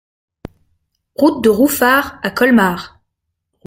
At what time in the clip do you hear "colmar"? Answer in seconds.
2.31-3.01